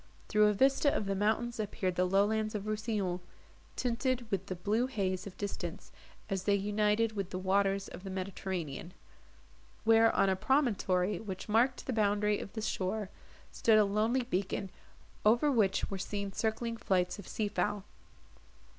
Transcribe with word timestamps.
Through 0.29 0.47
a 0.47 0.53
vista 0.53 0.91
of 0.91 1.05
the 1.05 1.13
mountains 1.13 1.59
appeared 1.59 1.93
the 1.95 2.05
lowlands 2.07 2.55
of 2.55 2.63
Rousillon, 2.65 3.19
tinted 3.75 4.25
with 4.31 4.47
the 4.47 4.55
blue 4.55 4.87
haze 4.87 5.27
of 5.27 5.37
distance, 5.37 5.91
as 6.27 6.45
they 6.45 6.55
united 6.55 7.11
with 7.11 7.29
the 7.29 7.37
waters 7.37 7.87
of 7.87 8.03
the 8.03 8.09
Mediterranean; 8.09 8.95
where, 9.83 10.11
on 10.15 10.27
a 10.27 10.35
promontory, 10.35 11.19
which 11.19 11.47
marked 11.47 11.85
the 11.85 11.93
boundary 11.93 12.39
of 12.39 12.53
the 12.53 12.61
shore, 12.61 13.11
stood 13.51 13.77
a 13.77 13.85
lonely 13.85 14.23
beacon, 14.23 14.71
over 15.23 15.51
which 15.51 15.91
were 15.91 15.99
seen 15.99 16.33
circling 16.33 16.77
flights 16.77 17.19
of 17.19 17.27
sea 17.27 17.47
fowl. 17.47 17.83